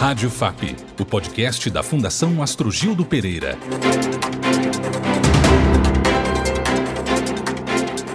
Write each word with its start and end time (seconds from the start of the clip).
Rádio 0.00 0.30
FAP, 0.30 0.74
o 0.98 1.04
podcast 1.04 1.68
da 1.68 1.82
Fundação 1.82 2.42
Astrogildo 2.42 3.04
Pereira. 3.04 3.58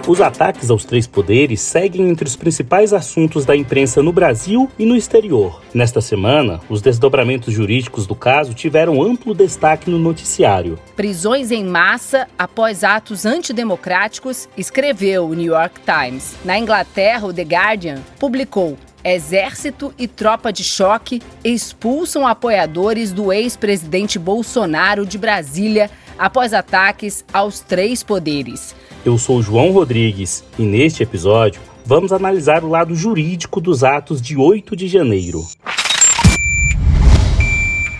Os 0.04 0.20
ataques 0.20 0.68
aos 0.68 0.84
três 0.84 1.06
poderes 1.06 1.60
seguem 1.60 2.08
entre 2.08 2.26
os 2.26 2.34
principais 2.34 2.92
assuntos 2.92 3.44
da 3.44 3.54
imprensa 3.54 4.02
no 4.02 4.12
Brasil 4.12 4.68
e 4.76 4.84
no 4.84 4.96
exterior. 4.96 5.62
Nesta 5.72 6.00
semana, 6.00 6.60
os 6.68 6.82
desdobramentos 6.82 7.54
jurídicos 7.54 8.04
do 8.04 8.16
caso 8.16 8.52
tiveram 8.52 9.00
amplo 9.00 9.32
destaque 9.32 9.88
no 9.88 9.98
noticiário. 10.00 10.80
Prisões 10.96 11.52
em 11.52 11.64
massa 11.64 12.26
após 12.36 12.82
atos 12.82 13.24
antidemocráticos, 13.24 14.48
escreveu 14.56 15.28
o 15.28 15.34
New 15.34 15.52
York 15.52 15.80
Times. 15.82 16.34
Na 16.44 16.58
Inglaterra, 16.58 17.28
o 17.28 17.32
The 17.32 17.42
Guardian 17.42 18.02
publicou 18.18 18.76
Exército 19.08 19.94
e 19.96 20.08
tropa 20.08 20.52
de 20.52 20.64
choque 20.64 21.22
expulsam 21.44 22.26
apoiadores 22.26 23.12
do 23.12 23.32
ex-presidente 23.32 24.18
Bolsonaro 24.18 25.06
de 25.06 25.16
Brasília 25.16 25.88
após 26.18 26.52
ataques 26.52 27.24
aos 27.32 27.60
três 27.60 28.02
poderes. 28.02 28.74
Eu 29.04 29.16
sou 29.16 29.40
João 29.40 29.70
Rodrigues 29.70 30.42
e 30.58 30.64
neste 30.64 31.04
episódio 31.04 31.60
vamos 31.84 32.12
analisar 32.12 32.64
o 32.64 32.68
lado 32.68 32.96
jurídico 32.96 33.60
dos 33.60 33.84
atos 33.84 34.20
de 34.20 34.36
8 34.36 34.74
de 34.74 34.88
janeiro. 34.88 35.46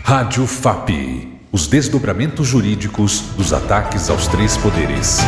Rádio 0.03 0.45
FAP. 0.45 0.91
Os 1.53 1.69
desdobramentos 1.69 2.49
jurídicos 2.49 3.21
dos 3.37 3.53
ataques 3.53 4.11
aos 4.11 4.27
três 4.27 4.57
poderes. 4.57 5.21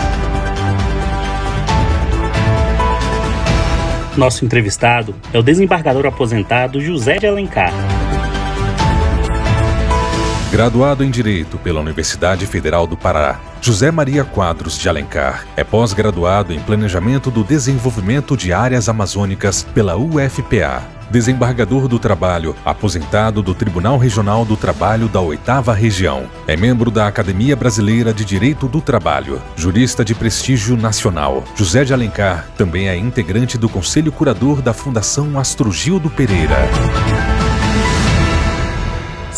Nosso 4.19 4.45
entrevistado 4.45 5.15
é 5.33 5.39
o 5.39 5.45
desembargador 5.45 6.05
aposentado 6.05 6.81
José 6.81 7.19
de 7.19 7.29
Alencar. 7.29 7.73
Graduado 10.59 11.05
em 11.05 11.11
Direito 11.13 11.57
pela 11.57 11.81
Universidade 11.81 12.45
Federal 12.45 12.85
do 12.85 12.97
Pará, 12.97 13.39
José 13.61 13.93
Maria 13.93 14.25
Quadros 14.25 14.77
de 14.77 14.89
Alencar 14.89 15.47
é 15.57 15.63
pós-graduado 15.63 16.53
em 16.53 16.59
Planejamento 16.59 17.31
do 17.31 17.45
Desenvolvimento 17.45 18.37
de 18.37 18.53
Áreas 18.53 18.89
Amazônicas 18.89 19.63
pela 19.63 19.97
UFPA. 19.97 20.83
Desembargador 21.13 21.87
do 21.87 21.97
Trabalho, 21.97 22.57
aposentado 22.65 23.41
do 23.41 23.55
Tribunal 23.55 23.99
Regional 23.99 24.45
do 24.45 24.57
Trabalho 24.57 25.07
da 25.07 25.21
Oitava 25.21 25.73
Região. 25.73 26.29
É 26.45 26.57
membro 26.57 26.91
da 26.91 27.07
Academia 27.07 27.55
Brasileira 27.55 28.13
de 28.13 28.25
Direito 28.25 28.67
do 28.67 28.81
Trabalho. 28.81 29.41
Jurista 29.55 30.05
de 30.05 30.13
prestígio 30.13 30.77
nacional. 30.77 31.45
José 31.55 31.85
de 31.85 31.95
Alencar 31.95 32.49
também 32.57 32.89
é 32.89 32.97
integrante 32.97 33.57
do 33.57 33.69
Conselho 33.69 34.11
Curador 34.11 34.61
da 34.61 34.73
Fundação 34.73 35.39
Astrogildo 35.39 36.11
Pereira. 36.11 36.57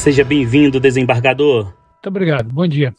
Seja 0.01 0.25
bem-vindo, 0.25 0.81
desembargador. 0.81 1.65
Muito 1.67 2.07
obrigado. 2.07 2.51
Bom 2.51 2.67
dia. 2.67 2.95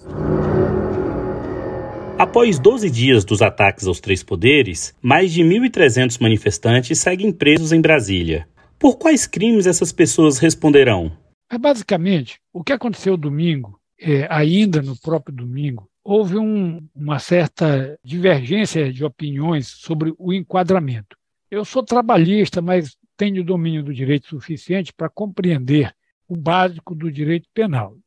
Após 2.15 2.59
12 2.59 2.91
dias 2.91 3.25
dos 3.25 3.41
ataques 3.41 3.87
aos 3.87 3.99
três 3.99 4.21
poderes, 4.21 4.95
mais 5.01 5.33
de 5.33 5.41
1.300 5.41 6.21
manifestantes 6.21 6.99
seguem 6.99 7.31
presos 7.31 7.71
em 7.71 7.81
Brasília. 7.81 8.47
Por 8.77 8.99
quais 8.99 9.25
crimes 9.25 9.65
essas 9.65 9.91
pessoas 9.91 10.37
responderão? 10.37 11.11
É 11.51 11.57
basicamente, 11.57 12.39
o 12.53 12.63
que 12.63 12.71
aconteceu 12.71 13.17
domingo, 13.17 13.79
é, 13.99 14.27
ainda 14.29 14.79
no 14.79 14.95
próprio 14.95 15.35
domingo, 15.35 15.89
houve 16.03 16.37
um, 16.37 16.87
uma 16.95 17.17
certa 17.17 17.97
divergência 18.05 18.93
de 18.93 19.03
opiniões 19.03 19.69
sobre 19.69 20.13
o 20.19 20.31
enquadramento. 20.31 21.17
Eu 21.49 21.65
sou 21.65 21.81
trabalhista, 21.81 22.61
mas 22.61 22.95
tenho 23.17 23.43
domínio 23.43 23.81
do 23.81 23.91
direito 23.91 24.27
suficiente 24.27 24.93
para 24.93 25.09
compreender 25.09 25.91
o 26.31 26.37
básico 26.37 26.95
do 26.95 27.11
direito 27.11 27.49
penal. 27.53 27.97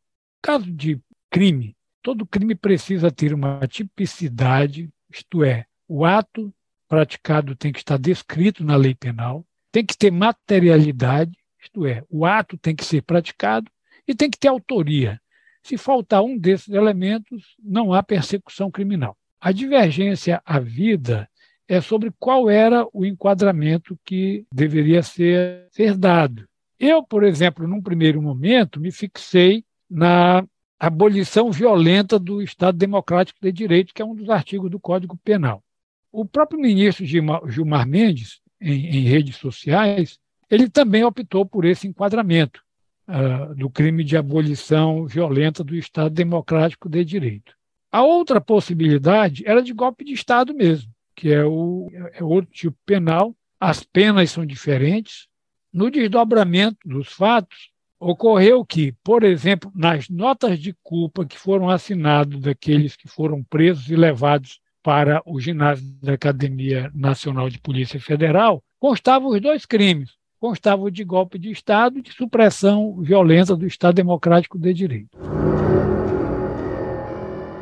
Caso 0.41 0.73
de 0.73 0.99
crime, 1.31 1.77
todo 2.01 2.25
crime 2.25 2.55
precisa 2.55 3.11
ter 3.11 3.35
uma 3.35 3.61
tipicidade, 3.69 4.89
isto 5.13 5.45
é, 5.45 5.67
o 5.87 6.07
ato 6.07 6.51
praticado 6.89 7.55
tem 7.55 7.71
que 7.71 7.81
estar 7.81 7.99
descrito 7.99 8.65
na 8.65 8.77
lei 8.77 8.95
penal, 8.95 9.45
tem 9.71 9.85
que 9.85 9.95
ter 9.95 10.11
materialidade, 10.11 11.37
isto 11.61 11.85
é, 11.85 12.03
o 12.09 12.25
ato 12.25 12.57
tem 12.57 12.75
que 12.75 12.83
ser 12.83 13.03
praticado 13.03 13.71
e 14.09 14.15
tem 14.15 14.31
que 14.31 14.39
ter 14.39 14.49
autoria. 14.49 15.21
Se 15.63 15.77
faltar 15.77 16.23
um 16.23 16.39
desses 16.39 16.69
elementos, 16.69 17.55
não 17.63 17.93
há 17.93 18.03
persecução 18.03 18.71
criminal. 18.71 19.19
A 19.39 19.53
divergência 19.53 20.41
à 20.47 20.59
vida 20.59 21.29
é 21.69 21.79
sobre 21.79 22.11
qual 22.19 22.49
era 22.49 22.89
o 22.91 23.05
enquadramento 23.05 23.99
que 24.03 24.47
deveria 24.51 25.03
ser, 25.03 25.69
ser 25.71 25.95
dado. 25.95 26.49
Eu, 26.79 27.03
por 27.03 27.23
exemplo, 27.23 27.67
num 27.67 27.83
primeiro 27.83 28.21
momento, 28.21 28.81
me 28.81 28.91
fixei 28.91 29.65
na 29.89 30.45
abolição 30.79 31.51
violenta 31.51 32.19
do 32.19 32.43
Estado 32.43 32.77
Democrático 32.77 33.39
de 33.41 33.53
Direito, 33.53 33.95
que 33.95 34.03
é 34.03 34.05
um 34.05 34.15
dos 34.15 34.29
artigos 34.29 34.71
do 34.71 34.81
Código 34.81 35.17
Penal. 35.25 35.63
O 36.11 36.25
próprio 36.25 36.61
ministro 36.61 37.05
Gilmar 37.05 37.89
Mendes, 37.89 38.41
em, 38.61 38.99
em 38.99 39.01
redes 39.03 39.37
sociais, 39.37 40.19
ele 40.51 40.69
também 40.69 41.05
optou 41.05 41.45
por 41.47 41.65
esse 41.65 41.89
enquadramento 41.89 42.63
uh, 43.09 43.55
do 43.55 43.71
crime 43.71 44.05
de 44.05 44.17
abolição 44.17 45.07
violenta 45.07 45.65
do 45.65 45.75
Estado 45.75 46.11
Democrático 46.11 46.89
de 46.89 47.05
Direito. 47.05 47.55
A 47.91 48.03
outra 48.03 48.41
possibilidade 48.41 49.45
era 49.47 49.63
de 49.63 49.73
golpe 49.73 50.05
de 50.05 50.13
Estado 50.13 50.55
mesmo, 50.55 50.91
que 51.15 51.33
é, 51.33 51.45
o, 51.45 51.91
é 52.13 52.23
outro 52.23 52.51
tipo 52.51 52.77
penal. 52.85 53.35
As 53.59 53.85
penas 53.85 54.31
são 54.31 54.45
diferentes, 54.45 55.29
no 55.75 55.91
desdobramento 55.91 56.79
dos 56.85 57.09
fatos, 57.09 57.71
ocorreu 57.99 58.65
que, 58.65 58.93
por 59.03 59.25
exemplo, 59.25 59.73
nas 59.75 60.09
notas 60.09 60.61
de 60.61 60.73
culpa 60.85 61.27
que 61.27 61.37
foram 61.37 61.69
assinadas 61.69 62.41
daqueles 62.41 62.95
que 62.95 63.09
foram 63.09 63.43
presos 63.43 63.91
e 63.91 63.97
levados 63.97 64.61
para 64.83 65.21
o 65.27 65.41
ginásio 65.41 65.85
da 66.01 66.13
Academia 66.13 66.93
Nacional 66.95 67.51
de 67.51 67.59
Polícia 67.59 67.99
Federal, 67.99 68.63
constavam 68.79 69.31
os 69.31 69.41
dois 69.41 69.67
crimes. 69.67 70.11
Constava 70.39 70.91
de 70.91 71.03
golpe 71.03 71.39
de 71.39 71.51
Estado 71.51 71.99
e 71.99 72.03
de 72.03 72.13
supressão 72.13 73.01
violenta 73.01 73.57
do 73.57 73.67
Estado 73.67 73.95
Democrático 73.95 74.59
de 74.59 74.75
Direito. 74.75 75.44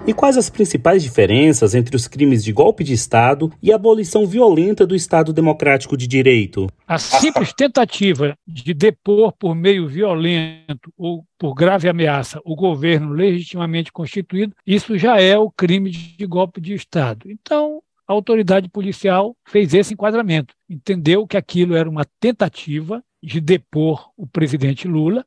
E 0.05 0.13
quais 0.13 0.37
as 0.37 0.51
principais 0.51 1.01
diferenças 1.01 1.77
entre 1.77 1.95
os 1.95 2.09
crimes 2.09 2.43
de 2.43 2.53
golpe 2.53 2.83
de 2.83 2.93
Estado 2.93 3.53
e 3.63 3.71
a 3.71 3.77
abolição 3.77 4.27
violenta 4.27 4.85
do 4.85 4.97
Estado 4.97 5.33
Democrático 5.33 5.97
de 5.97 6.09
Direito? 6.09 6.67
A 6.89 6.99
simples 6.99 7.53
tentativa 7.53 8.37
de 8.45 8.75
depor 8.75 9.33
por 9.33 9.55
meio 9.55 9.87
violento 9.87 10.93
ou 10.99 11.25
por 11.39 11.55
grave 11.55 11.89
ameaça 11.89 12.41
o 12.45 12.57
governo 12.57 13.13
legitimamente 13.13 13.93
constituído, 13.93 14.57
isso 14.67 14.99
já 14.99 15.21
é 15.21 15.39
o 15.39 15.53
crime 15.53 15.89
de 15.89 16.27
golpe 16.27 16.61
de 16.61 16.75
Estado. 16.75 17.31
Então, 17.31 17.81
a 18.07 18.13
autoridade 18.13 18.69
policial 18.69 19.37
fez 19.47 19.73
esse 19.73 19.95
enquadramento, 19.95 20.53
entendeu 20.69 21.29
que 21.29 21.37
aquilo 21.37 21.77
era 21.77 21.89
uma 21.89 22.05
tentativa 22.19 23.05
de 23.23 23.41
depor 23.41 24.11
o 24.17 24.27
presidente 24.27 24.89
Lula 24.89 25.25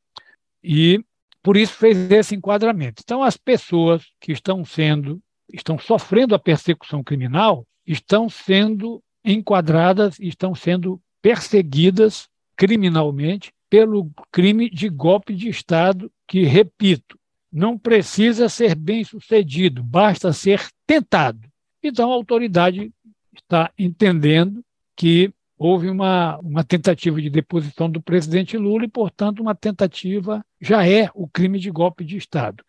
e 0.62 1.00
por 1.45 1.56
isso 1.56 1.73
fez 1.73 2.09
esse 2.09 2.33
enquadramento. 2.33 3.03
Então, 3.06 3.22
as 3.22 3.38
pessoas 3.38 4.01
que 4.19 4.31
estão 4.31 4.66
sendo, 4.66 5.22
estão 5.53 5.78
sofrendo 5.78 6.33
a 6.33 6.39
persecução 6.39 7.03
criminal, 7.03 7.67
estão 7.85 8.28
sendo 8.28 9.00
enquadradas, 9.23 10.19
estão 10.19 10.56
sendo 10.56 11.00
perseguidas 11.22 12.28
criminalmente 12.56 13.53
pelo 13.69 14.09
crime 14.31 14.72
de 14.72 14.89
golpe 14.89 15.35
de 15.35 15.47
Estado, 15.47 16.11
que, 16.28 16.41
repito, 16.45 17.16
não 17.51 17.77
precisa 17.77 18.50
ser 18.50 18.73
bem 18.73 19.03
sucedido, 19.03 19.83
basta 19.83 20.33
ser 20.33 20.67
tentado. 20.88 21.47
Então, 21.83 22.12
a 22.12 22.16
autoridade 22.16 22.91
está 23.35 23.72
entendendo 23.77 24.66
que 24.95 25.31
houve 25.57 25.89
uma, 25.89 26.38
uma 26.39 26.63
tentativa 26.63 27.21
de 27.21 27.29
deposição 27.29 27.89
do 27.89 28.01
presidente 28.01 28.57
Lula 28.57 28.85
e, 28.85 28.89
portanto, 28.89 29.39
uma 29.39 29.56
tentativa 29.56 30.45
já 30.59 30.88
é 30.88 31.09
o 31.13 31.27
crime 31.27 31.59
de 31.59 31.71
golpe 31.71 32.03
de 32.03 32.18
Estado. 32.18 32.63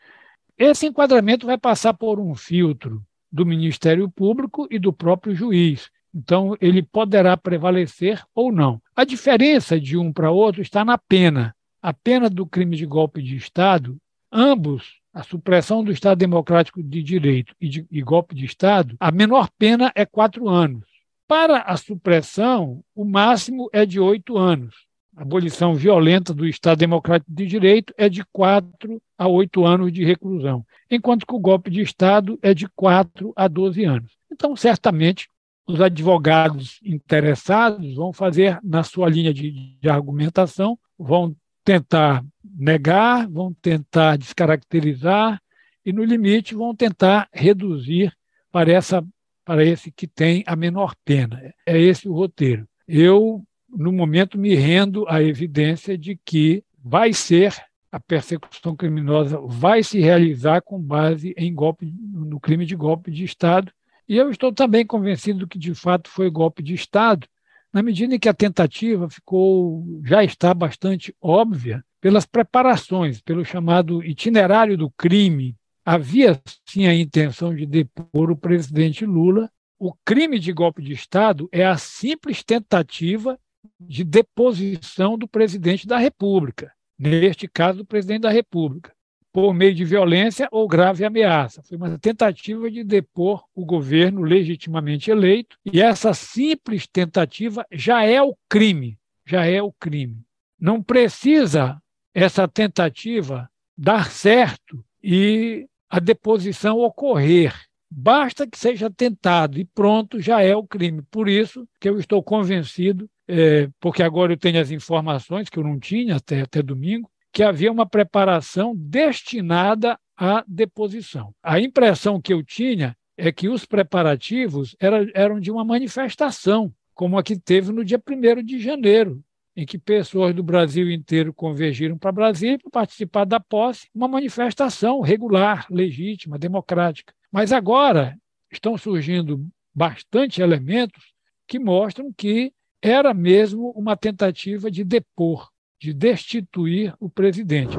Esse 0.56 0.86
enquadramento 0.86 1.46
vai 1.46 1.58
passar 1.58 1.94
por 1.94 2.18
um 2.18 2.34
filtro 2.34 3.02
do 3.30 3.44
Ministério 3.44 4.08
Público 4.08 4.66
e 4.70 4.78
do 4.78 4.92
próprio 4.92 5.34
juiz. 5.34 5.90
Então, 6.14 6.56
ele 6.60 6.82
poderá 6.82 7.36
prevalecer 7.36 8.22
ou 8.34 8.50
não. 8.50 8.80
A 8.94 9.04
diferença 9.04 9.78
de 9.78 9.98
um 9.98 10.12
para 10.12 10.30
outro 10.30 10.62
está 10.62 10.84
na 10.84 10.96
pena. 10.96 11.54
A 11.82 11.92
pena 11.92 12.30
do 12.30 12.46
crime 12.46 12.74
de 12.74 12.86
golpe 12.86 13.22
de 13.22 13.36
Estado, 13.36 13.98
ambos, 14.32 14.98
a 15.12 15.22
supressão 15.22 15.84
do 15.84 15.92
Estado 15.92 16.18
Democrático 16.18 16.82
de 16.82 17.02
Direito 17.02 17.54
e, 17.60 17.68
de, 17.68 17.86
e 17.90 18.02
golpe 18.02 18.34
de 18.34 18.46
Estado, 18.46 18.96
a 18.98 19.10
menor 19.10 19.50
pena 19.58 19.92
é 19.94 20.06
quatro 20.06 20.48
anos. 20.48 20.95
Para 21.28 21.62
a 21.62 21.76
supressão, 21.76 22.84
o 22.94 23.04
máximo 23.04 23.68
é 23.72 23.84
de 23.84 23.98
oito 23.98 24.38
anos. 24.38 24.86
A 25.16 25.22
abolição 25.22 25.74
violenta 25.74 26.32
do 26.32 26.46
Estado 26.46 26.78
Democrático 26.78 27.32
de 27.32 27.46
Direito 27.46 27.92
é 27.96 28.08
de 28.08 28.24
quatro 28.32 29.00
a 29.18 29.26
oito 29.26 29.64
anos 29.64 29.90
de 29.92 30.04
reclusão, 30.04 30.64
enquanto 30.90 31.26
que 31.26 31.34
o 31.34 31.40
golpe 31.40 31.70
de 31.70 31.80
Estado 31.80 32.38
é 32.42 32.52
de 32.52 32.68
quatro 32.68 33.32
a 33.34 33.48
doze 33.48 33.84
anos. 33.84 34.12
Então, 34.30 34.54
certamente, 34.54 35.28
os 35.66 35.80
advogados 35.80 36.78
interessados 36.84 37.94
vão 37.94 38.12
fazer, 38.12 38.60
na 38.62 38.84
sua 38.84 39.08
linha 39.08 39.34
de, 39.34 39.78
de 39.80 39.88
argumentação, 39.88 40.78
vão 40.98 41.34
tentar 41.64 42.24
negar, 42.44 43.28
vão 43.28 43.52
tentar 43.54 44.16
descaracterizar 44.16 45.42
e, 45.84 45.92
no 45.92 46.04
limite, 46.04 46.54
vão 46.54 46.74
tentar 46.74 47.28
reduzir 47.32 48.12
para, 48.52 48.70
essa, 48.70 49.04
para 49.46 49.64
esse 49.64 49.92
que 49.92 50.08
tem 50.08 50.42
a 50.44 50.56
menor 50.56 50.94
pena. 51.04 51.40
É 51.64 51.80
esse 51.80 52.08
o 52.08 52.12
roteiro. 52.12 52.68
Eu, 52.86 53.44
no 53.70 53.92
momento, 53.92 54.36
me 54.36 54.56
rendo 54.56 55.08
à 55.08 55.22
evidência 55.22 55.96
de 55.96 56.18
que 56.22 56.64
vai 56.84 57.12
ser 57.12 57.54
a 57.92 58.00
persecução 58.00 58.74
criminosa 58.74 59.40
vai 59.40 59.84
se 59.84 60.00
realizar 60.00 60.60
com 60.60 60.78
base 60.78 61.32
em 61.36 61.54
golpe 61.54 61.90
no 62.12 62.40
crime 62.40 62.66
de 62.66 62.74
golpe 62.74 63.10
de 63.10 63.24
Estado. 63.24 63.72
E 64.08 64.16
eu 64.16 64.30
estou 64.30 64.52
também 64.52 64.84
convencido 64.84 65.46
que 65.46 65.58
de 65.58 65.74
fato 65.74 66.10
foi 66.10 66.28
golpe 66.28 66.62
de 66.62 66.74
Estado, 66.74 67.26
na 67.72 67.82
medida 67.82 68.14
em 68.14 68.18
que 68.18 68.28
a 68.28 68.34
tentativa 68.34 69.08
ficou 69.08 69.86
já 70.04 70.24
está 70.24 70.52
bastante 70.52 71.14
óbvia 71.20 71.84
pelas 72.00 72.26
preparações, 72.26 73.20
pelo 73.20 73.44
chamado 73.44 74.04
itinerário 74.04 74.76
do 74.76 74.90
crime. 74.90 75.56
Havia 75.86 76.42
sim 76.68 76.88
a 76.88 76.92
intenção 76.92 77.54
de 77.54 77.64
depor 77.64 78.28
o 78.28 78.36
presidente 78.36 79.06
Lula. 79.06 79.48
O 79.78 79.92
crime 80.04 80.36
de 80.36 80.52
golpe 80.52 80.82
de 80.82 80.92
Estado 80.92 81.48
é 81.52 81.64
a 81.64 81.76
simples 81.76 82.42
tentativa 82.42 83.38
de 83.78 84.02
deposição 84.02 85.16
do 85.16 85.28
presidente 85.28 85.86
da 85.86 85.96
República, 85.96 86.72
neste 86.98 87.46
caso, 87.46 87.78
do 87.78 87.84
presidente 87.84 88.22
da 88.22 88.30
República 88.30 88.92
por 89.32 89.52
meio 89.52 89.74
de 89.74 89.84
violência 89.84 90.48
ou 90.50 90.66
grave 90.66 91.04
ameaça. 91.04 91.62
Foi 91.62 91.76
uma 91.76 91.98
tentativa 91.98 92.70
de 92.70 92.82
depor 92.82 93.44
o 93.54 93.66
governo 93.66 94.22
legitimamente 94.22 95.10
eleito, 95.10 95.58
e 95.62 95.82
essa 95.82 96.14
simples 96.14 96.86
tentativa 96.86 97.66
já 97.70 98.02
é 98.02 98.20
o 98.22 98.34
crime, 98.48 98.98
já 99.26 99.44
é 99.44 99.60
o 99.60 99.70
crime. 99.70 100.24
Não 100.58 100.82
precisa 100.82 101.78
essa 102.14 102.48
tentativa 102.48 103.46
dar 103.76 104.10
certo 104.10 104.82
e 105.04 105.68
a 105.88 105.98
deposição 105.98 106.78
ocorrer. 106.78 107.54
Basta 107.90 108.46
que 108.46 108.58
seja 108.58 108.90
tentado 108.90 109.58
e 109.58 109.64
pronto, 109.64 110.20
já 110.20 110.42
é 110.42 110.54
o 110.54 110.66
crime. 110.66 111.02
Por 111.10 111.28
isso 111.28 111.66
que 111.80 111.88
eu 111.88 111.98
estou 111.98 112.22
convencido, 112.22 113.08
é, 113.28 113.68
porque 113.80 114.02
agora 114.02 114.32
eu 114.32 114.36
tenho 114.36 114.60
as 114.60 114.70
informações 114.70 115.48
que 115.48 115.58
eu 115.58 115.64
não 115.64 115.78
tinha 115.78 116.16
até, 116.16 116.40
até 116.40 116.62
domingo, 116.62 117.08
que 117.32 117.42
havia 117.42 117.70
uma 117.70 117.86
preparação 117.86 118.74
destinada 118.74 119.98
à 120.16 120.44
deposição. 120.48 121.34
A 121.42 121.60
impressão 121.60 122.20
que 122.20 122.32
eu 122.32 122.42
tinha 122.42 122.96
é 123.16 123.30
que 123.30 123.48
os 123.48 123.64
preparativos 123.64 124.74
eram, 124.80 125.06
eram 125.14 125.40
de 125.40 125.50
uma 125.50 125.64
manifestação, 125.64 126.72
como 126.94 127.18
a 127.18 127.22
que 127.22 127.38
teve 127.38 127.72
no 127.72 127.84
dia 127.84 128.00
1 128.04 128.42
de 128.42 128.58
janeiro, 128.58 129.22
em 129.56 129.64
que 129.64 129.78
pessoas 129.78 130.34
do 130.34 130.42
Brasil 130.42 130.90
inteiro 130.90 131.32
convergiram 131.32 131.96
para 131.96 132.12
Brasília 132.12 132.58
para 132.58 132.70
participar 132.70 133.24
da 133.24 133.40
posse, 133.40 133.88
uma 133.94 134.06
manifestação 134.06 135.00
regular, 135.00 135.66
legítima, 135.70 136.38
democrática. 136.38 137.14
Mas 137.32 137.52
agora 137.52 138.16
estão 138.52 138.76
surgindo 138.76 139.46
bastante 139.74 140.42
elementos 140.42 141.12
que 141.48 141.58
mostram 141.58 142.12
que 142.16 142.52
era 142.82 143.14
mesmo 143.14 143.70
uma 143.70 143.96
tentativa 143.96 144.70
de 144.70 144.84
depor 144.84 145.48
de 145.80 145.92
destituir 145.92 146.94
o 147.00 147.08
presidente. 147.08 147.76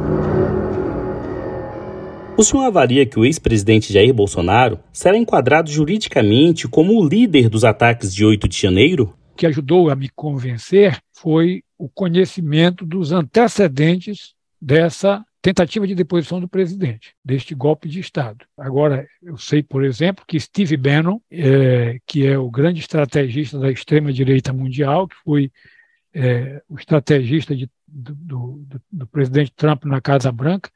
O 2.38 2.44
senhor 2.44 2.66
avalia 2.66 3.06
que 3.06 3.20
o 3.20 3.26
ex-presidente 3.26 3.92
Jair 3.92 4.14
Bolsonaro 4.14 4.80
será 4.94 5.18
enquadrado 5.18 5.72
juridicamente 5.72 6.68
como 6.68 6.94
o 6.94 7.08
líder 7.08 7.50
dos 7.50 7.64
ataques 7.64 8.14
de 8.14 8.24
8 8.24 8.48
de 8.48 8.62
janeiro? 8.62 9.18
Que 9.38 9.46
ajudou 9.46 9.90
a 9.90 9.96
me 9.96 10.10
convencer 10.10 11.00
foi 11.14 11.64
o 11.78 11.88
conhecimento 11.88 12.86
dos 12.86 13.12
antecedentes 13.12 14.34
dessa 14.60 15.24
tentativa 15.42 15.88
de 15.88 15.96
deposição 15.96 16.42
do 16.42 16.48
presidente, 16.48 17.16
deste 17.24 17.56
golpe 17.56 17.88
de 17.88 18.00
Estado. 18.00 18.46
Agora, 18.58 19.08
eu 19.22 19.38
sei, 19.38 19.64
por 19.64 19.84
exemplo, 19.84 20.26
que 20.28 20.40
Steve 20.40 20.76
Bannon, 20.76 21.20
é, 21.32 22.00
que 22.06 22.26
é 22.26 22.38
o 22.38 22.50
grande 22.50 22.82
estrategista 22.82 23.58
da 23.58 23.72
extrema-direita 23.72 24.52
mundial, 24.52 25.08
que 25.08 25.16
foi 25.24 25.52
é, 26.14 26.62
o 26.68 26.78
estrategista 26.78 27.56
de, 27.56 27.70
do, 27.88 28.14
do, 28.66 28.82
do, 28.92 29.08
presidente 29.08 29.54
Trump 29.56 29.86
na 29.86 30.02
Casa 30.02 30.32
Branca. 30.32 30.70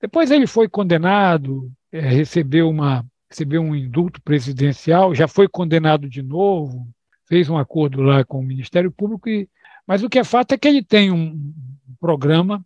Depois 0.00 0.30
ele 0.30 0.46
foi 0.46 0.68
condenado, 0.68 1.70
é, 1.92 2.00
recebeu, 2.00 2.70
uma, 2.70 3.04
recebeu 3.28 3.60
um 3.60 3.74
indulto 3.74 4.22
presidencial, 4.22 5.14
já 5.14 5.28
foi 5.28 5.48
condenado 5.48 6.08
de 6.08 6.22
novo, 6.22 6.88
fez 7.26 7.48
um 7.48 7.58
acordo 7.58 8.02
lá 8.02 8.24
com 8.24 8.38
o 8.38 8.42
Ministério 8.42 8.90
Público, 8.90 9.28
e, 9.28 9.48
mas 9.86 10.02
o 10.02 10.08
que 10.08 10.18
é 10.18 10.24
fato 10.24 10.52
é 10.52 10.58
que 10.58 10.66
ele 10.66 10.82
tem 10.82 11.10
um 11.10 11.52
programa 12.00 12.64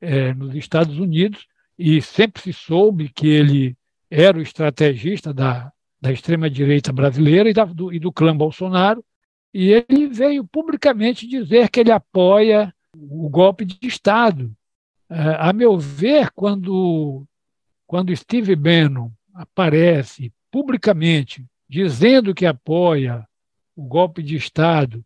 é, 0.00 0.34
nos 0.34 0.54
Estados 0.54 0.98
Unidos 0.98 1.46
e 1.78 2.00
sempre 2.02 2.42
se 2.42 2.52
soube 2.52 3.08
que 3.08 3.26
ele 3.26 3.76
era 4.10 4.38
o 4.38 4.42
estrategista 4.42 5.32
da, 5.32 5.72
da 6.00 6.12
extrema-direita 6.12 6.92
brasileira 6.92 7.48
e, 7.48 7.54
da, 7.54 7.64
do, 7.64 7.92
e 7.92 7.98
do 7.98 8.12
clã 8.12 8.36
Bolsonaro, 8.36 9.04
e 9.54 9.70
ele 9.70 10.06
veio 10.06 10.44
publicamente 10.44 11.26
dizer 11.26 11.68
que 11.70 11.80
ele 11.80 11.92
apoia 11.92 12.74
o 12.94 13.28
golpe 13.28 13.64
de 13.64 13.78
Estado. 13.86 14.52
É, 15.08 15.36
a 15.38 15.52
meu 15.52 15.78
ver, 15.78 16.30
quando, 16.32 17.24
quando 17.86 18.14
Steve 18.16 18.56
Bannon 18.56 19.10
aparece 19.34 20.32
publicamente 20.50 21.44
dizendo 21.68 22.34
que 22.34 22.44
apoia 22.44 23.26
o 23.76 23.82
golpe 23.82 24.22
de 24.22 24.36
Estado, 24.36 25.04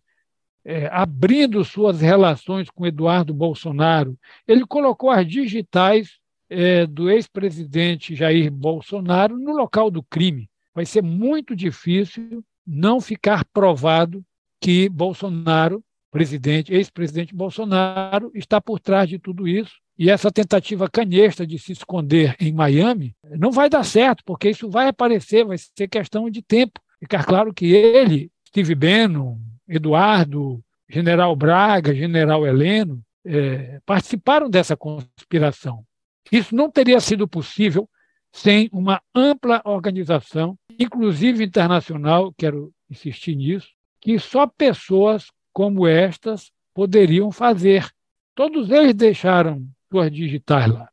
é, 0.64 0.88
abrindo 0.88 1.64
suas 1.64 2.00
relações 2.00 2.68
com 2.68 2.86
Eduardo 2.86 3.32
Bolsonaro, 3.32 4.18
ele 4.48 4.66
colocou 4.66 5.10
as 5.10 5.26
digitais 5.26 6.18
é, 6.50 6.86
do 6.86 7.10
ex-presidente 7.10 8.14
Jair 8.14 8.50
Bolsonaro 8.50 9.36
no 9.36 9.52
local 9.52 9.90
do 9.90 10.02
crime. 10.02 10.50
Vai 10.74 10.84
ser 10.84 11.02
muito 11.02 11.54
difícil 11.54 12.44
não 12.66 13.00
ficar 13.00 13.44
provado 13.44 14.24
que 14.60 14.88
Bolsonaro, 14.88 15.84
presidente, 16.10 16.72
ex-presidente 16.72 17.34
Bolsonaro, 17.34 18.30
está 18.34 18.60
por 18.60 18.80
trás 18.80 19.08
de 19.08 19.18
tudo 19.18 19.46
isso. 19.46 19.76
E 19.98 20.10
essa 20.10 20.30
tentativa 20.30 20.90
canhesta 20.90 21.46
de 21.46 21.58
se 21.58 21.72
esconder 21.72 22.36
em 22.38 22.52
Miami 22.52 23.14
não 23.38 23.50
vai 23.50 23.70
dar 23.70 23.84
certo, 23.84 24.22
porque 24.24 24.50
isso 24.50 24.68
vai 24.68 24.88
aparecer, 24.88 25.44
vai 25.44 25.56
ser 25.56 25.88
questão 25.88 26.28
de 26.28 26.42
tempo. 26.42 26.80
Ficar 26.98 27.24
claro 27.24 27.52
que 27.54 27.72
ele, 27.72 28.30
Steve 28.56 28.74
Bannon, 28.74 29.36
Eduardo, 29.68 30.64
General 30.88 31.36
Braga, 31.36 31.94
General 31.94 32.46
Heleno, 32.46 33.02
é, 33.22 33.82
participaram 33.84 34.48
dessa 34.48 34.74
conspiração. 34.74 35.84
Isso 36.32 36.56
não 36.56 36.70
teria 36.70 36.98
sido 36.98 37.28
possível 37.28 37.86
sem 38.32 38.70
uma 38.72 39.02
ampla 39.14 39.60
organização, 39.62 40.58
inclusive 40.78 41.44
internacional, 41.44 42.32
quero 42.32 42.72
insistir 42.88 43.36
nisso, 43.36 43.68
que 44.00 44.18
só 44.18 44.46
pessoas 44.46 45.26
como 45.52 45.86
estas 45.86 46.50
poderiam 46.72 47.30
fazer. 47.30 47.86
Todos 48.34 48.70
eles 48.70 48.94
deixaram 48.94 49.68
suas 49.90 50.10
digitais 50.10 50.72
lá. 50.72 50.88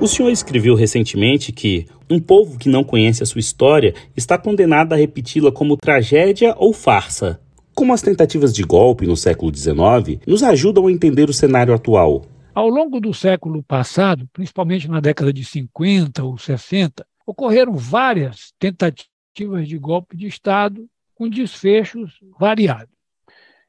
O 0.00 0.06
senhor 0.06 0.30
escreveu 0.30 0.76
recentemente 0.76 1.50
que 1.50 1.88
um 2.08 2.20
povo 2.20 2.56
que 2.56 2.68
não 2.68 2.84
conhece 2.84 3.20
a 3.20 3.26
sua 3.26 3.40
história 3.40 3.94
está 4.16 4.38
condenado 4.38 4.92
a 4.92 4.96
repeti-la 4.96 5.50
como 5.50 5.76
tragédia 5.76 6.54
ou 6.56 6.72
farsa. 6.72 7.40
Como 7.74 7.92
as 7.92 8.00
tentativas 8.00 8.54
de 8.54 8.62
golpe 8.62 9.08
no 9.08 9.16
século 9.16 9.52
XIX 9.52 10.20
nos 10.24 10.44
ajudam 10.44 10.86
a 10.86 10.92
entender 10.92 11.28
o 11.28 11.32
cenário 11.32 11.74
atual? 11.74 12.24
Ao 12.54 12.68
longo 12.68 13.00
do 13.00 13.12
século 13.12 13.60
passado, 13.60 14.28
principalmente 14.32 14.88
na 14.88 15.00
década 15.00 15.32
de 15.32 15.44
50 15.44 16.22
ou 16.22 16.38
60, 16.38 17.04
ocorreram 17.26 17.74
várias 17.74 18.52
tentativas 18.56 19.66
de 19.66 19.78
golpe 19.78 20.16
de 20.16 20.28
Estado 20.28 20.88
com 21.12 21.28
desfechos 21.28 22.20
variados. 22.38 22.94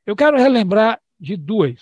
Eu 0.06 0.16
quero 0.16 0.38
relembrar 0.38 1.00
de 1.20 1.36
duas. 1.36 1.80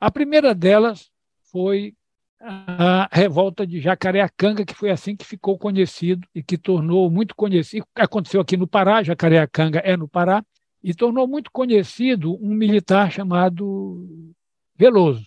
A 0.00 0.10
primeira 0.10 0.54
delas 0.54 1.10
foi 1.52 1.94
a 2.40 3.08
revolta 3.10 3.66
de 3.66 3.80
Jacareacanga, 3.80 4.64
que 4.64 4.74
foi 4.74 4.90
assim 4.90 5.16
que 5.16 5.24
ficou 5.24 5.58
conhecido 5.58 6.26
e 6.34 6.42
que 6.42 6.56
tornou 6.56 7.10
muito 7.10 7.34
conhecido. 7.34 7.86
Aconteceu 7.94 8.40
aqui 8.40 8.56
no 8.56 8.66
Pará, 8.66 9.02
Jacareacanga 9.02 9.80
é 9.80 9.96
no 9.96 10.08
Pará, 10.08 10.44
e 10.82 10.94
tornou 10.94 11.26
muito 11.26 11.50
conhecido 11.50 12.36
um 12.40 12.54
militar 12.54 13.10
chamado 13.10 14.34
Veloso, 14.76 15.26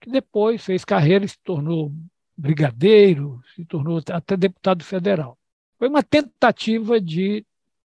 que 0.00 0.08
depois 0.08 0.64
fez 0.64 0.84
carreira 0.84 1.24
e 1.24 1.28
se 1.28 1.38
tornou 1.42 1.92
brigadeiro, 2.36 3.40
se 3.54 3.64
tornou 3.64 4.00
até 4.10 4.36
deputado 4.36 4.84
federal. 4.84 5.36
Foi 5.78 5.88
uma 5.88 6.02
tentativa 6.02 7.00
de 7.00 7.44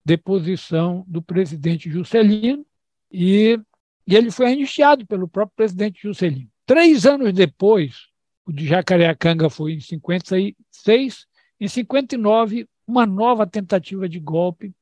deposição 0.04 1.04
do 1.06 1.20
presidente 1.20 1.90
Juscelino 1.90 2.64
e, 3.10 3.58
e 4.06 4.16
ele 4.16 4.30
foi 4.30 4.52
iniciado 4.52 5.06
pelo 5.06 5.28
próprio 5.28 5.56
presidente 5.56 6.02
Juscelino. 6.02 6.48
Três 6.64 7.04
anos 7.06 7.32
depois, 7.32 8.11
o 8.44 8.52
de 8.52 8.66
Jacareacanga 8.66 9.48
foi 9.48 9.74
em 9.74 9.80
56, 9.80 11.26
em 11.60 11.68
59, 11.68 12.68
uma 12.86 13.06
nova 13.06 13.46
tentativa 13.46 14.08
de 14.08 14.18
golpe. 14.18 14.74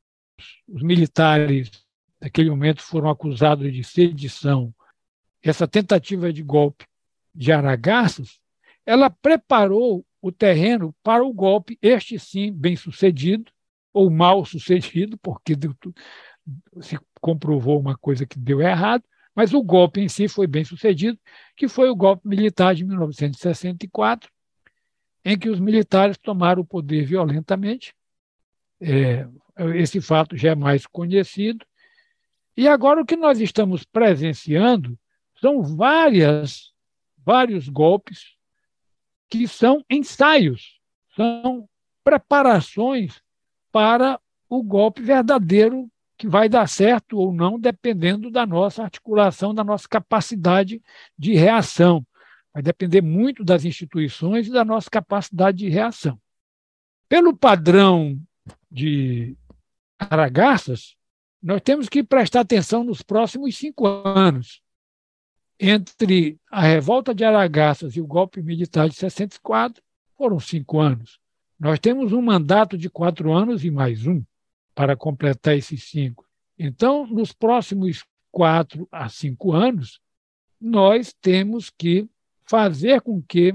Os 0.67 0.81
militares, 0.81 1.69
naquele 2.19 2.49
momento, 2.49 2.81
foram 2.81 3.09
acusados 3.09 3.71
de 3.71 3.83
sedição. 3.83 4.73
Essa 5.43 5.67
tentativa 5.67 6.31
de 6.33 6.41
golpe 6.41 6.85
de 7.33 7.51
Aragaças, 7.51 8.39
ela 8.85 9.09
preparou 9.09 10.05
o 10.21 10.31
terreno 10.31 10.95
para 11.03 11.23
o 11.23 11.33
golpe, 11.33 11.77
este 11.81 12.19
sim 12.19 12.51
bem 12.51 12.75
sucedido, 12.75 13.51
ou 13.93 14.09
mal 14.09 14.45
sucedido, 14.45 15.17
porque 15.17 15.55
deu, 15.55 15.75
se 16.81 16.97
comprovou 17.19 17.79
uma 17.79 17.97
coisa 17.97 18.25
que 18.25 18.37
deu 18.37 18.61
errado, 18.61 19.03
mas 19.35 19.53
o 19.53 19.63
golpe 19.63 20.01
em 20.01 20.09
si 20.09 20.27
foi 20.27 20.47
bem 20.47 20.63
sucedido, 20.63 21.17
que 21.55 21.67
foi 21.67 21.89
o 21.89 21.95
golpe 21.95 22.27
militar 22.27 22.75
de 22.75 22.83
1964, 22.83 24.29
em 25.23 25.37
que 25.37 25.49
os 25.49 25.59
militares 25.59 26.17
tomaram 26.17 26.61
o 26.61 26.65
poder 26.65 27.05
violentamente. 27.05 27.93
É, 28.79 29.27
esse 29.75 30.01
fato 30.01 30.35
já 30.35 30.51
é 30.51 30.55
mais 30.55 30.85
conhecido. 30.85 31.65
E 32.57 32.67
agora 32.67 33.01
o 33.01 33.05
que 33.05 33.15
nós 33.15 33.39
estamos 33.39 33.83
presenciando 33.83 34.97
são 35.39 35.61
várias, 35.61 36.71
vários 37.17 37.69
golpes 37.69 38.35
que 39.29 39.47
são 39.47 39.83
ensaios, 39.89 40.79
são 41.15 41.67
preparações 42.03 43.21
para 43.71 44.19
o 44.49 44.61
golpe 44.61 45.01
verdadeiro 45.01 45.90
que 46.21 46.27
vai 46.27 46.47
dar 46.47 46.69
certo 46.69 47.17
ou 47.17 47.33
não, 47.33 47.59
dependendo 47.59 48.29
da 48.29 48.45
nossa 48.45 48.83
articulação, 48.83 49.55
da 49.55 49.63
nossa 49.63 49.87
capacidade 49.87 50.79
de 51.17 51.33
reação. 51.33 52.05
Vai 52.53 52.61
depender 52.61 53.01
muito 53.01 53.43
das 53.43 53.65
instituições 53.65 54.45
e 54.45 54.51
da 54.51 54.63
nossa 54.63 54.87
capacidade 54.87 55.57
de 55.57 55.67
reação. 55.67 56.21
Pelo 57.09 57.35
padrão 57.35 58.21
de 58.69 59.35
Aragaças, 59.97 60.95
nós 61.41 61.59
temos 61.59 61.89
que 61.89 62.03
prestar 62.03 62.41
atenção 62.41 62.83
nos 62.83 63.01
próximos 63.01 63.57
cinco 63.57 63.87
anos. 63.87 64.61
Entre 65.59 66.39
a 66.51 66.61
revolta 66.61 67.15
de 67.15 67.23
Aragaças 67.23 67.95
e 67.95 68.01
o 68.01 68.05
golpe 68.05 68.43
militar 68.43 68.87
de 68.87 68.95
64, 68.95 69.81
foram 70.15 70.39
cinco 70.39 70.79
anos. 70.79 71.19
Nós 71.59 71.79
temos 71.79 72.13
um 72.13 72.21
mandato 72.21 72.77
de 72.77 72.91
quatro 72.91 73.33
anos 73.33 73.65
e 73.65 73.71
mais 73.71 74.05
um 74.05 74.23
para 74.81 74.97
completar 74.97 75.55
esses 75.55 75.83
cinco. 75.83 76.27
Então, 76.57 77.05
nos 77.05 77.31
próximos 77.31 78.03
quatro 78.31 78.89
a 78.91 79.07
cinco 79.09 79.53
anos, 79.53 80.01
nós 80.59 81.13
temos 81.21 81.69
que 81.69 82.09
fazer 82.49 82.99
com 83.01 83.21
que 83.21 83.53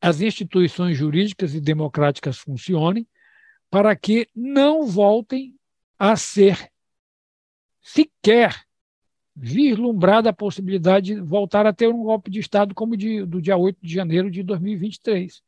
as 0.00 0.20
instituições 0.20 0.98
jurídicas 0.98 1.54
e 1.54 1.60
democráticas 1.60 2.38
funcionem 2.38 3.06
para 3.70 3.94
que 3.94 4.26
não 4.34 4.84
voltem 4.84 5.54
a 5.96 6.16
ser 6.16 6.72
sequer 7.80 8.64
vislumbrada 9.36 10.30
a 10.30 10.34
possibilidade 10.34 11.14
de 11.14 11.20
voltar 11.20 11.68
a 11.68 11.72
ter 11.72 11.86
um 11.86 12.02
golpe 12.02 12.32
de 12.32 12.40
Estado 12.40 12.74
como 12.74 12.96
de, 12.96 13.24
do 13.24 13.40
dia 13.40 13.56
8 13.56 13.78
de 13.80 13.94
janeiro 13.94 14.28
de 14.28 14.42
2023. 14.42 15.40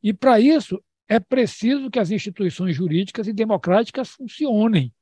E, 0.00 0.14
para 0.14 0.38
isso, 0.38 0.80
é 1.08 1.20
preciso 1.20 1.90
que 1.90 1.98
as 1.98 2.10
instituições 2.10 2.74
jurídicas 2.74 3.26
e 3.26 3.32
democráticas 3.32 4.10
funcionem. 4.10 4.92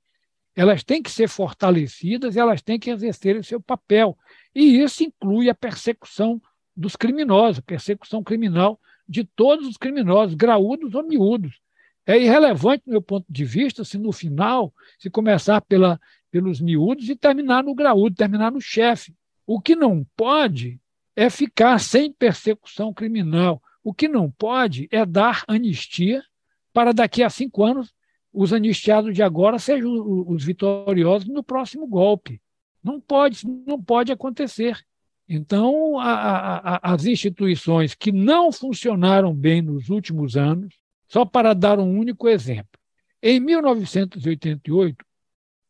Elas 0.54 0.84
têm 0.84 1.02
que 1.02 1.11
ser 1.11 1.28
fortalecidas, 1.28 2.37
elas 2.37 2.62
têm 2.62 2.78
que 2.78 2.90
exercer 2.90 3.37
o 3.37 3.44
seu 3.44 3.61
papel. 3.61 4.16
E 4.54 4.80
isso 4.80 5.02
inclui 5.02 5.49
a 5.49 5.54
persecução 5.54 6.40
dos 6.76 6.94
criminosos, 6.94 7.61
persecução 7.61 8.23
criminal 8.23 8.78
de 9.08 9.25
todos 9.25 9.66
os 9.66 9.76
criminosos, 9.76 10.34
graúdos 10.34 10.94
ou 10.94 11.02
miúdos. 11.02 11.61
É 12.06 12.18
irrelevante, 12.18 12.84
do 12.84 12.92
meu 12.92 13.02
ponto 13.02 13.26
de 13.28 13.44
vista, 13.44 13.84
se 13.84 13.99
no 13.99 14.12
final 14.12 14.73
se 14.99 15.08
começar 15.08 15.61
pela, 15.62 15.99
pelos 16.30 16.61
miúdos 16.61 17.08
e 17.08 17.16
terminar 17.16 17.64
no 17.64 17.75
graúdo, 17.75 18.14
terminar 18.14 18.52
no 18.52 18.61
chefe. 18.61 19.14
O 19.46 19.61
que 19.61 19.75
não 19.75 20.06
pode 20.16 20.78
é 21.16 21.30
ficar 21.30 21.78
sem 21.80 22.12
persecução 22.12 22.92
criminal. 22.92 23.62
O 23.84 23.92
que 23.92 24.08
não 24.08 24.30
pode 24.30 24.88
é 24.90 25.04
dar 25.04 25.44
anistia 25.46 26.24
para 26.72 26.92
daqui 26.92 27.22
a 27.22 27.28
cinco 27.28 27.62
anos 27.62 27.92
os 28.32 28.52
anistiados 28.52 29.14
de 29.14 29.22
agora 29.22 29.58
sejam 29.60 29.92
os 30.26 30.42
vitoriosos 30.42 31.28
no 31.28 31.44
próximo 31.44 31.86
golpe. 31.86 32.40
Não 32.82 33.00
pode, 33.00 33.46
não 33.66 33.80
pode 33.80 34.10
acontecer. 34.10 34.84
Então, 35.28 35.98
a, 35.98 36.76
a, 36.76 36.92
as 36.94 37.04
instituições 37.04 37.94
que 37.94 38.10
não 38.10 38.50
funcionaram 38.50 39.32
bem 39.32 39.62
nos 39.62 39.88
últimos 39.88 40.36
anos, 40.36 40.74
só 41.06 41.24
para 41.24 41.54
dar 41.54 41.78
um 41.78 41.98
único 41.98 42.28
exemplo. 42.28 42.80
Em 43.22 43.38
1988, 43.38 45.04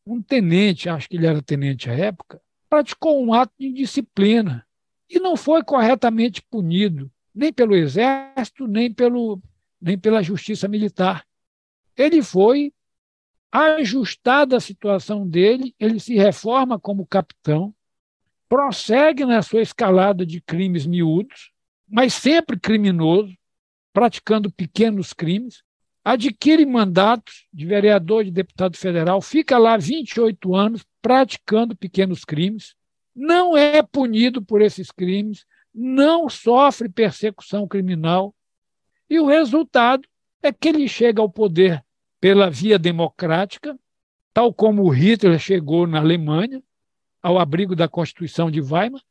um 0.06 0.22
tenente, 0.22 0.88
acho 0.88 1.08
que 1.08 1.16
ele 1.16 1.26
era 1.26 1.42
tenente 1.42 1.90
à 1.90 1.94
época, 1.94 2.40
praticou 2.68 3.22
um 3.22 3.32
ato 3.32 3.52
de 3.58 3.66
indisciplina 3.66 4.66
e 5.08 5.20
não 5.20 5.36
foi 5.36 5.62
corretamente 5.62 6.42
punido, 6.42 7.10
nem 7.34 7.52
pelo 7.52 7.74
Exército, 7.74 8.66
nem, 8.66 8.92
pelo, 8.92 9.40
nem 9.80 9.98
pela 9.98 10.22
Justiça 10.22 10.68
Militar. 10.68 11.26
Ele 11.96 12.22
foi 12.22 12.72
ajustada 13.50 14.56
a 14.56 14.60
situação 14.60 15.28
dele, 15.28 15.74
ele 15.78 16.00
se 16.00 16.14
reforma 16.14 16.78
como 16.78 17.06
capitão, 17.06 17.74
prossegue 18.48 19.24
na 19.24 19.42
sua 19.42 19.62
escalada 19.62 20.24
de 20.26 20.40
crimes 20.40 20.86
miúdos, 20.86 21.52
mas 21.88 22.14
sempre 22.14 22.58
criminoso, 22.58 23.32
praticando 23.92 24.50
pequenos 24.50 25.12
crimes, 25.12 25.62
adquire 26.04 26.66
mandatos 26.66 27.46
de 27.52 27.64
vereador, 27.64 28.24
de 28.24 28.30
deputado 28.30 28.76
federal, 28.76 29.20
fica 29.20 29.56
lá 29.56 29.76
28 29.76 30.54
anos 30.54 30.84
praticando 31.00 31.76
pequenos 31.76 32.24
crimes, 32.24 32.74
não 33.14 33.56
é 33.56 33.82
punido 33.82 34.42
por 34.42 34.60
esses 34.60 34.90
crimes, 34.90 35.46
não 35.74 36.28
sofre 36.28 36.88
persecução 36.88 37.66
criminal, 37.66 38.34
e 39.10 39.18
o 39.18 39.26
resultado 39.26 40.06
é 40.42 40.52
que 40.52 40.68
ele 40.68 40.86
chega 40.86 41.20
ao 41.20 41.28
poder 41.28 41.84
pela 42.20 42.48
via 42.48 42.78
democrática, 42.78 43.78
tal 44.32 44.52
como 44.52 44.88
Hitler 44.88 45.38
chegou 45.38 45.86
na 45.86 45.98
Alemanha, 45.98 46.62
ao 47.22 47.38
abrigo 47.38 47.74
da 47.74 47.88
Constituição 47.88 48.50
de 48.50 48.60
Weimar, 48.60 49.02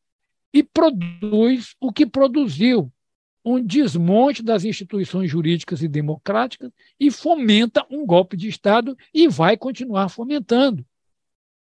e 0.54 0.64
produz 0.64 1.76
o 1.80 1.92
que 1.92 2.06
produziu, 2.06 2.92
um 3.44 3.62
desmonte 3.62 4.42
das 4.42 4.64
instituições 4.64 5.30
jurídicas 5.30 5.82
e 5.82 5.88
democráticas 5.88 6.72
e 7.00 7.12
fomenta 7.12 7.86
um 7.90 8.06
golpe 8.06 8.38
de 8.38 8.48
Estado 8.48 8.98
e 9.14 9.28
vai 9.28 9.58
continuar 9.58 10.08
fomentando. 10.08 10.86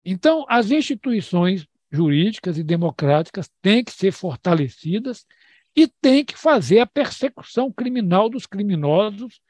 Então, 0.04 0.46
as 0.48 0.70
instituições 0.70 1.68
jurídicas 1.96 2.58
e 2.58 2.64
democráticas 2.64 3.50
têm 3.62 3.84
que 3.84 3.92
ser 3.92 4.12
fortalecidas 4.12 5.26
e 5.76 5.88
têm 5.88 6.24
que 6.24 6.38
fazer 6.38 6.80
a 6.80 6.86
persecução 6.86 7.72
criminal 7.72 8.30
dos 8.30 8.46
criminosos 8.46 9.42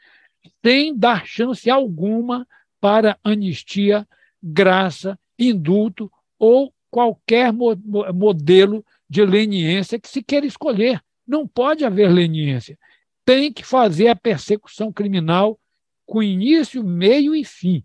sem 0.63 0.95
dar 0.95 1.25
chance 1.25 1.69
alguma 1.69 2.47
para 2.79 3.17
anistia, 3.23 4.07
graça, 4.41 5.19
indulto 5.37 6.11
ou 6.37 6.73
qualquer 6.89 7.51
modelo 7.51 8.85
de 9.09 9.25
leniência 9.25 9.99
que 9.99 10.07
se 10.07 10.23
queira 10.23 10.45
escolher. 10.45 11.01
Não 11.27 11.47
pode 11.47 11.83
haver 11.83 12.11
leniência. 12.11 12.77
Tem 13.25 13.51
que 13.51 13.63
fazer 13.63 14.07
a 14.07 14.15
persecução 14.15 14.93
criminal 14.93 15.59
com 16.05 16.21
início, 16.21 16.83
meio 16.83 17.35
e 17.35 17.43
fim, 17.43 17.83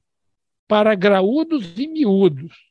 para 0.69 0.95
graúdos 0.95 1.79
e 1.79 1.89
miúdos. 1.89 2.71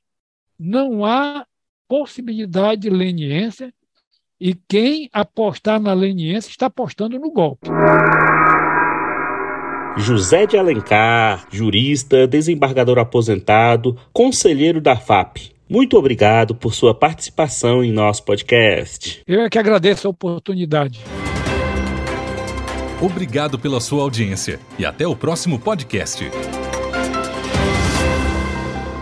Não 0.57 1.03
há 1.03 1.45
possibilidade 1.89 2.81
de 2.83 2.89
leniência 2.91 3.73
e 4.39 4.53
quem 4.53 5.09
apostar 5.11 5.81
na 5.81 5.91
leniência 5.91 6.49
está 6.49 6.67
apostando 6.67 7.19
no 7.19 7.31
golpe. 7.31 7.67
José 9.97 10.45
de 10.45 10.55
Alencar, 10.55 11.47
jurista, 11.51 12.25
desembargador 12.25 12.99
aposentado, 12.99 13.97
conselheiro 14.13 14.79
da 14.79 14.95
FAP. 14.95 15.51
Muito 15.67 15.97
obrigado 15.97 16.55
por 16.55 16.73
sua 16.73 16.95
participação 16.95 17.83
em 17.83 17.91
nosso 17.91 18.23
podcast. 18.23 19.21
Eu 19.27 19.41
é 19.41 19.49
que 19.49 19.59
agradeço 19.59 20.07
a 20.07 20.11
oportunidade. 20.11 21.01
Obrigado 23.01 23.59
pela 23.59 23.79
sua 23.79 24.03
audiência 24.03 24.59
e 24.77 24.85
até 24.85 25.07
o 25.07 25.15
próximo 25.15 25.59
podcast. 25.59 26.23